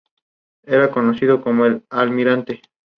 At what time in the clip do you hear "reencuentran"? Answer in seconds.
1.95-2.61